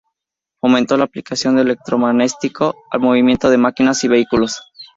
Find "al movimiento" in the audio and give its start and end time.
2.89-3.51